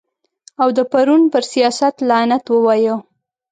[0.61, 2.97] او د پرون پر سیاست لعنت ووایو.